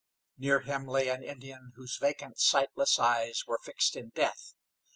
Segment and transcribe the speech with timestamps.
[0.35, 4.55] Near him lay an Indian whose vacant, sightless eyes were fixed in death.